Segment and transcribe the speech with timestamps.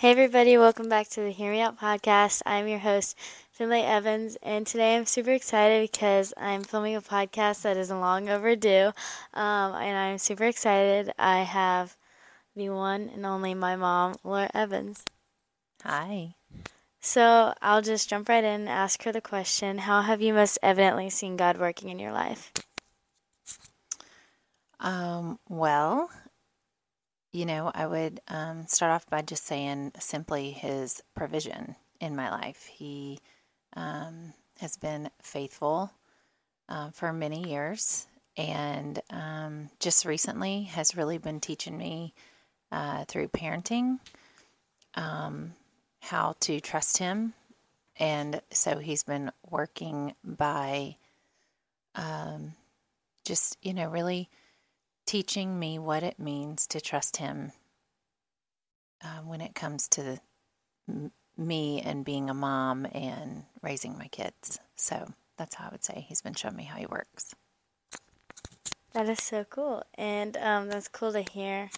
[0.00, 2.42] Hey, everybody, welcome back to the Hear Me Out podcast.
[2.46, 3.18] I'm your host,
[3.50, 8.28] Finley Evans, and today I'm super excited because I'm filming a podcast that is long
[8.28, 8.92] overdue.
[9.34, 11.12] Um, and I'm super excited.
[11.18, 11.96] I have
[12.54, 15.02] the one and only my mom, Laura Evans.
[15.82, 16.36] Hi.
[17.00, 20.60] So I'll just jump right in and ask her the question How have you most
[20.62, 22.52] evidently seen God working in your life?
[24.78, 26.08] Um, well,
[27.38, 32.30] you know, I would um, start off by just saying simply his provision in my
[32.30, 32.66] life.
[32.66, 33.20] He
[33.76, 35.92] um, has been faithful
[36.68, 42.12] uh, for many years and um, just recently has really been teaching me
[42.72, 44.00] uh, through parenting
[44.96, 45.54] um,
[46.00, 47.34] how to trust him.
[48.00, 50.96] And so he's been working by
[51.94, 52.54] um,
[53.24, 54.28] just, you know, really
[55.08, 57.52] teaching me what it means to trust Him
[59.02, 60.20] uh, when it comes to the,
[60.88, 64.60] m- me and being a mom and raising my kids.
[64.76, 67.34] So that's how I would say He's been showing me how He works.
[68.92, 69.82] That is so cool.
[69.94, 71.70] And um, that's cool to hear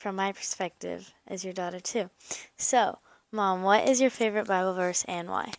[0.00, 2.08] from my perspective as your daughter, too.
[2.56, 2.98] So,
[3.30, 5.52] Mom, what is your favorite Bible verse and why?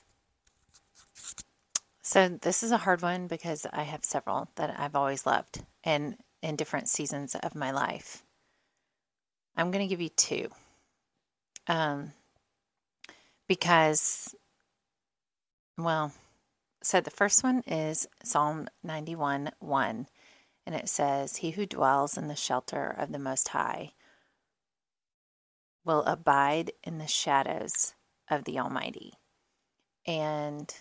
[2.01, 5.63] So, this is a hard one because I have several that I've always loved.
[5.83, 8.23] And in different seasons of my life.
[9.55, 10.49] I'm going to give you two.
[11.67, 12.11] Um,
[13.47, 14.35] because,
[15.77, 16.11] well,
[16.81, 20.07] so the first one is Psalm 91 1,
[20.65, 23.93] and it says, He who dwells in the shelter of the Most High
[25.85, 27.93] will abide in the shadows
[28.29, 29.13] of the Almighty.
[30.05, 30.73] And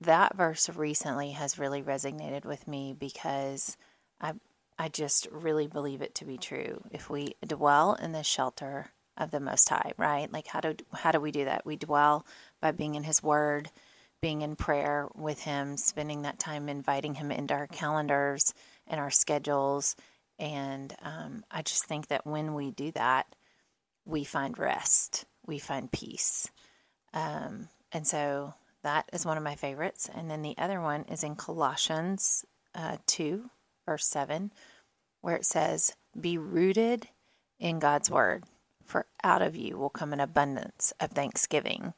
[0.00, 3.76] that verse recently has really resonated with me because
[4.20, 4.34] I
[4.78, 6.82] I just really believe it to be true.
[6.90, 10.32] If we dwell in the shelter of the Most High, right?
[10.32, 11.66] Like how do how do we do that?
[11.66, 12.24] We dwell
[12.60, 13.70] by being in His Word,
[14.22, 18.54] being in prayer with Him, spending that time inviting Him into our calendars
[18.86, 19.96] and our schedules.
[20.38, 23.26] And um, I just think that when we do that,
[24.04, 26.48] we find rest, we find peace.
[27.12, 30.08] Um, and so that is one of my favorites.
[30.14, 32.44] And then the other one is in Colossians
[32.74, 33.50] uh, 2,
[33.86, 34.52] verse 7,
[35.20, 37.08] where it says, Be rooted
[37.58, 38.44] in God's word,
[38.84, 41.94] for out of you will come an abundance of thanksgiving.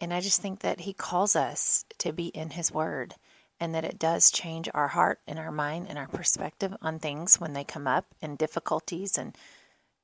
[0.00, 3.14] And I just think that He calls us to be in His word
[3.60, 7.40] and that it does change our heart and our mind and our perspective on things
[7.40, 9.36] when they come up and difficulties and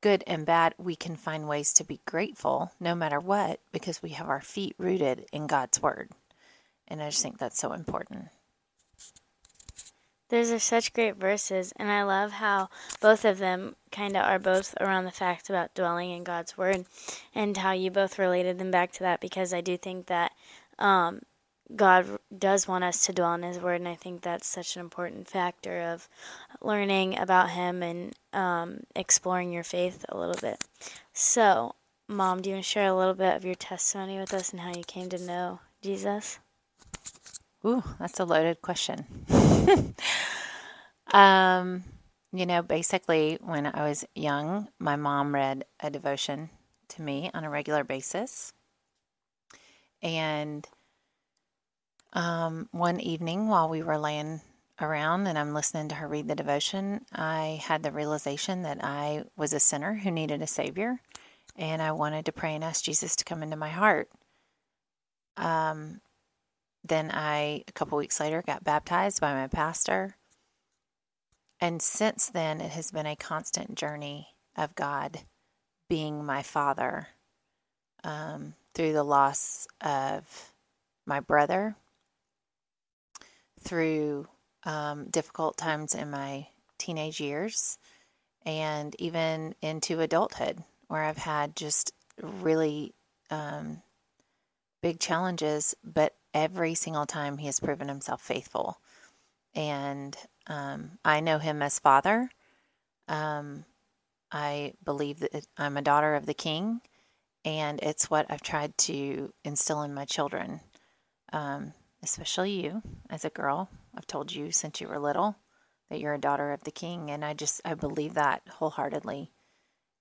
[0.01, 0.75] good and bad.
[0.79, 4.77] We can find ways to be grateful no matter what because we have our feet
[4.79, 6.11] rooted in God's word.
[6.87, 8.29] And I just think that's so important.
[10.29, 12.69] Those are such great verses, and I love how
[13.01, 16.85] both of them kind of are both around the fact about dwelling in God's Word,
[17.35, 20.33] and how you both related them back to that because I do think that
[20.79, 21.23] um,
[21.75, 24.81] God does want us to dwell in His Word, and I think that's such an
[24.81, 26.09] important factor of
[26.61, 30.63] learning about Him and um, exploring your faith a little bit.
[31.15, 31.75] So,
[32.07, 34.61] Mom, do you want to share a little bit of your testimony with us and
[34.61, 36.39] how you came to know Jesus?
[37.67, 39.05] Ooh, that's a loaded question.
[41.13, 41.85] um,
[42.33, 46.51] you know, basically, when I was young, my mom read a devotion
[46.89, 48.53] to me on a regular basis.
[50.03, 50.67] And
[52.13, 54.41] um, one evening, while we were laying
[54.81, 59.25] around and I'm listening to her read the devotion, I had the realization that I
[59.37, 61.01] was a sinner who needed a Savior.
[61.57, 64.09] And I wanted to pray and ask Jesus to come into my heart.
[65.37, 66.01] Um,
[66.85, 70.17] then I, a couple weeks later, got baptized by my pastor.
[71.61, 75.21] And since then, it has been a constant journey of God
[75.89, 77.09] being my father
[78.05, 80.53] um, through the loss of
[81.07, 81.75] my brother,
[83.61, 84.29] through
[84.65, 86.47] um, difficult times in my
[86.79, 87.79] teenage years,
[88.47, 91.93] and even into adulthood, where I've had just
[92.23, 92.95] really
[93.31, 93.83] um,
[94.81, 98.79] big challenges, but every single time he has proven himself faithful.
[99.55, 100.17] And
[100.47, 102.31] um, I know him as Father.
[103.09, 103.65] Um,
[104.31, 106.81] I believe that I'm a daughter of the King,
[107.45, 110.61] and it's what I've tried to instill in my children,
[111.33, 111.73] um,
[112.03, 113.71] especially you as a girl.
[113.97, 115.37] I've told you since you were little
[115.89, 119.31] that you're a daughter of the King, and I just I believe that wholeheartedly.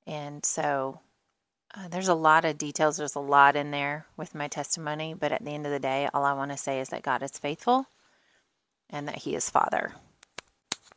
[0.05, 0.99] And so
[1.77, 2.97] uh, there's a lot of details.
[2.97, 6.09] There's a lot in there with my testimony, but at the end of the day,
[6.13, 7.85] all I want to say is that God is faithful
[8.89, 9.93] and that He is Father.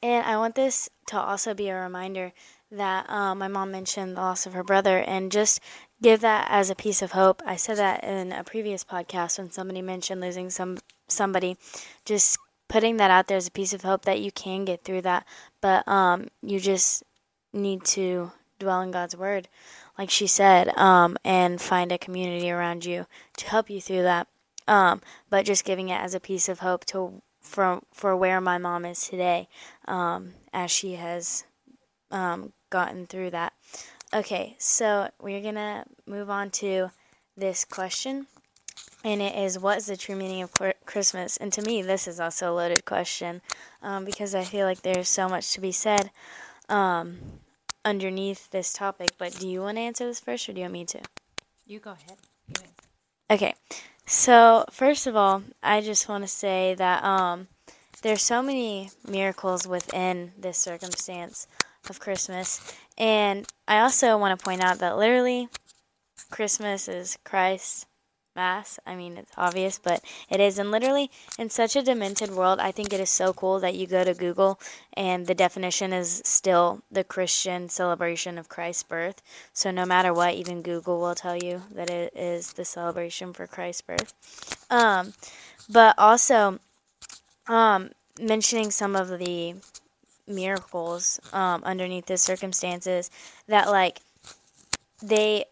[0.03, 2.33] And I want this to also be a reminder
[2.71, 5.61] that um, my mom mentioned the loss of her brother, and just
[6.01, 7.43] give that as a piece of hope.
[7.45, 10.79] I said that in a previous podcast when somebody mentioned losing some
[11.09, 11.57] somebody.
[12.05, 12.39] Just
[12.69, 15.27] putting that out there as a piece of hope that you can get through that,
[15.61, 17.03] but um, you just
[17.53, 18.31] need to
[18.61, 19.49] dwell in God's word,
[20.01, 23.05] like she said, um, and find a community around you
[23.37, 24.27] to help you through that.
[24.67, 28.57] Um, but just giving it as a piece of hope to for for where my
[28.57, 29.47] mom is today,
[29.87, 31.45] um, as she has
[32.11, 33.53] um, gotten through that.
[34.15, 36.93] Okay, so we're gonna move on to
[37.37, 38.27] this question,
[39.05, 40.51] and it is, "What is the true meaning of
[40.87, 43.43] Christmas?" And to me, this is also a loaded question
[43.83, 46.11] um, because I feel like there's so much to be said
[46.71, 47.19] um,
[47.85, 49.11] underneath this topic.
[49.19, 51.01] But do you want to answer this first, or do you want me to?
[51.67, 52.19] You go ahead.
[53.31, 53.55] Okay,
[54.07, 57.47] so first of all, I just want to say that um,
[58.03, 61.47] there's so many miracles within this circumstance
[61.89, 65.49] of Christmas, and I also want to point out that literally,
[66.31, 67.87] Christmas is Christ
[68.41, 70.59] I mean, it's obvious, but it is.
[70.59, 73.87] And literally, in such a demented world, I think it is so cool that you
[73.87, 74.59] go to Google
[74.95, 79.23] and the definition is still the Christian celebration of Christ's birth.
[79.53, 83.47] So no matter what, even Google will tell you that it is the celebration for
[83.47, 84.15] Christ's birth.
[84.71, 85.13] Um,
[85.69, 86.59] but also,
[87.47, 87.91] um,
[88.21, 89.55] mentioning some of the
[90.27, 93.11] miracles um, underneath the circumstances
[93.47, 94.01] that, like,
[95.03, 95.45] they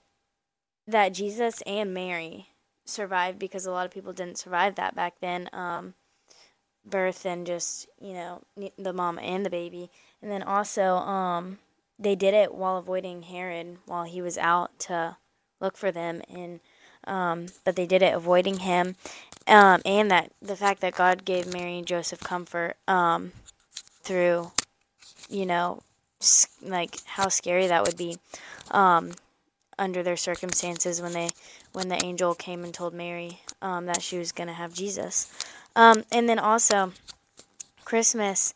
[0.87, 2.48] that Jesus and Mary
[2.89, 5.49] survived because a lot of people didn't survive that back then.
[5.53, 5.95] Um,
[6.85, 8.43] birth and just you know
[8.79, 9.91] the mom and the baby,
[10.23, 11.59] and then also um,
[11.99, 15.17] they did it while avoiding Herod while he was out to
[15.61, 16.61] look for them, and
[17.07, 18.97] um, but they did it avoiding him,
[19.47, 23.33] um, and that the fact that God gave Mary and Joseph comfort um,
[24.03, 24.51] through,
[25.29, 25.83] you know,
[26.63, 28.19] like how scary that would be
[28.71, 29.13] um,
[29.79, 31.29] under their circumstances when they
[31.79, 35.33] when the angel came and told Mary um, that she was going to have Jesus.
[35.77, 36.93] Um, and then also,
[37.85, 38.53] Christmas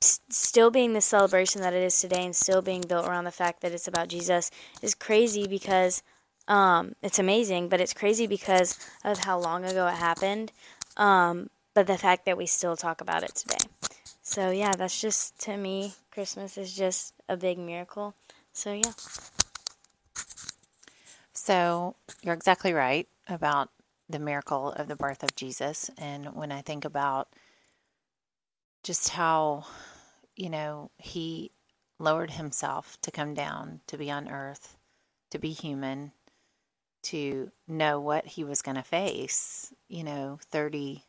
[0.00, 3.60] still being the celebration that it is today and still being built around the fact
[3.60, 4.50] that it's about Jesus
[4.80, 6.02] is crazy because
[6.48, 10.50] um, it's amazing, but it's crazy because of how long ago it happened.
[10.96, 13.68] Um, but the fact that we still talk about it today.
[14.22, 18.14] So, yeah, that's just to me, Christmas is just a big miracle.
[18.54, 18.92] So, yeah.
[21.50, 23.70] So you're exactly right about
[24.08, 25.90] the miracle of the birth of Jesus.
[25.98, 27.26] And when I think about
[28.84, 29.64] just how,
[30.36, 31.50] you know, he
[31.98, 34.76] lowered himself to come down, to be on earth,
[35.32, 36.12] to be human,
[37.02, 41.02] to know what he was going to face, you know, 30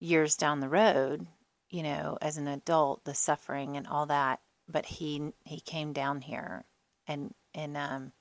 [0.00, 1.26] years down the road,
[1.68, 4.40] you know, as an adult, the suffering and all that.
[4.66, 6.64] But he he came down here
[7.06, 8.12] and and um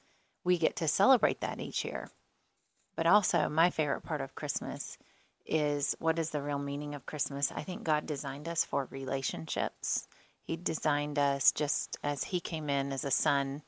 [0.43, 2.09] we get to celebrate that each year.
[2.95, 4.97] But also, my favorite part of Christmas
[5.45, 7.51] is what is the real meaning of Christmas?
[7.51, 10.07] I think God designed us for relationships.
[10.43, 13.63] He designed us just as He came in as a son,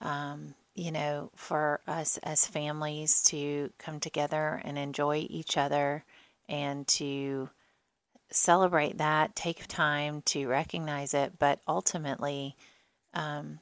[0.00, 6.04] um, you know, for us as families to come together and enjoy each other
[6.48, 7.50] and to
[8.30, 12.56] celebrate that, take time to recognize it, but ultimately,
[13.14, 13.58] um,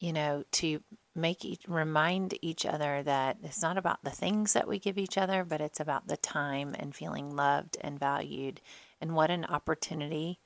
[0.00, 0.80] you know, to
[1.14, 5.16] make each, remind each other that it's not about the things that we give each
[5.16, 8.60] other, but it's about the time and feeling loved and valued.
[9.00, 10.40] And what an opportunity,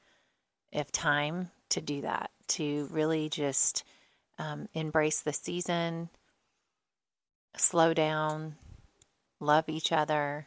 [0.72, 3.84] if time, to do that, to really just
[4.38, 6.10] um, embrace the season,
[7.56, 8.56] slow down,
[9.40, 10.46] love each other,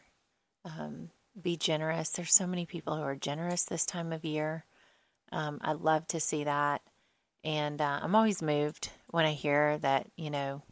[0.66, 1.10] um,
[1.40, 2.10] be generous.
[2.10, 4.66] There's so many people who are generous this time of year.
[5.32, 6.82] Um, I love to see that.
[7.44, 10.64] And uh, I'm always moved when I hear that, you know,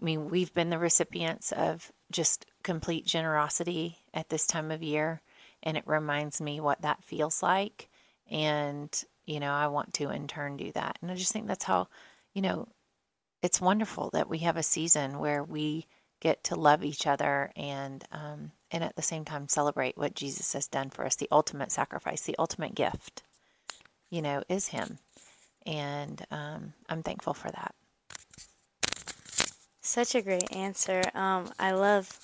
[0.00, 5.22] I mean, we've been the recipients of just complete generosity at this time of year.
[5.62, 7.88] And it reminds me what that feels like.
[8.28, 8.90] And,
[9.26, 10.98] you know, I want to in turn do that.
[11.00, 11.88] And I just think that's how,
[12.34, 12.66] you know,
[13.42, 15.86] it's wonderful that we have a season where we
[16.20, 20.52] get to love each other and um, and at the same time celebrate what Jesus
[20.52, 21.16] has done for us.
[21.16, 23.24] The ultimate sacrifice, the ultimate gift,
[24.08, 24.98] you know, is Him
[25.66, 27.74] and um, I'm thankful for that.
[29.80, 31.02] Such a great answer.
[31.14, 32.18] Um, I love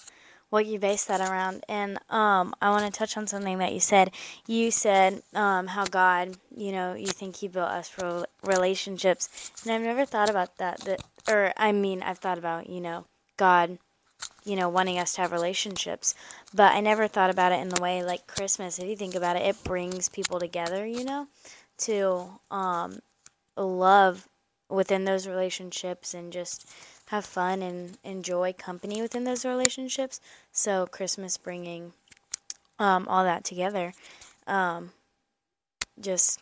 [0.51, 3.81] what you base that around, and um, I want to touch on something that you
[3.81, 4.13] said.
[4.47, 9.73] You said um, how God, you know, you think He built us for relationships, and
[9.73, 10.81] I've never thought about that.
[10.81, 13.79] That, or I mean, I've thought about, you know, God
[14.45, 16.15] you know, wanting us to have relationships.
[16.55, 18.79] But I never thought about it in the way like Christmas.
[18.79, 21.29] If you think about it, it brings people together, you know,
[21.79, 23.01] to um,
[23.65, 24.29] love
[24.69, 26.71] within those relationships and just
[27.07, 30.21] have fun and enjoy company within those relationships.
[30.53, 31.93] So Christmas bringing
[32.79, 33.95] um, all that together
[34.47, 34.91] um,
[36.01, 36.41] just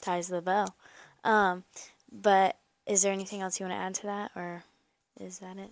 [0.00, 0.66] ties the bow.
[1.24, 1.64] Um,
[2.10, 4.64] but is there anything else you want to add to that, or
[5.20, 5.70] is that it?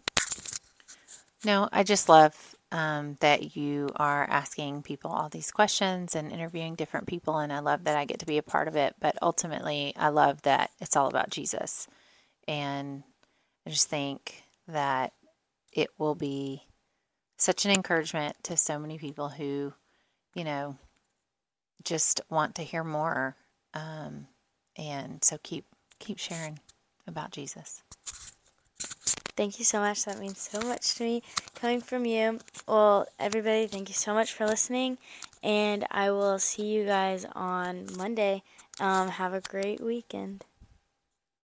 [1.44, 6.74] No, I just love um, that you are asking people all these questions and interviewing
[6.74, 8.94] different people, and I love that I get to be a part of it.
[9.00, 11.88] But ultimately, I love that it's all about Jesus,
[12.46, 13.02] and
[13.66, 15.12] I just think that
[15.72, 16.62] it will be
[17.38, 19.72] such an encouragement to so many people who,
[20.34, 20.76] you know,
[21.84, 23.36] just want to hear more.
[23.74, 24.26] Um,
[24.76, 25.66] and so keep
[25.98, 26.58] keep sharing
[27.06, 27.82] about Jesus.
[29.38, 30.04] Thank you so much.
[30.04, 31.22] That means so much to me
[31.54, 32.40] coming from you.
[32.66, 34.98] Well, everybody, thank you so much for listening.
[35.44, 38.42] And I will see you guys on Monday.
[38.80, 40.44] Um, have a great weekend.